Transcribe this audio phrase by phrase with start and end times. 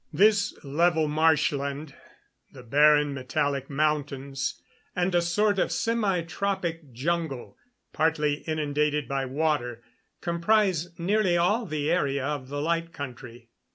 [0.11, 1.93] This level marshland,
[2.51, 4.59] the barren, metallic mountains,
[4.95, 7.55] and a sort of semitropic jungle,
[7.93, 9.83] partly inundated by water,
[10.19, 13.51] comprise nearly all the area of the Light Country.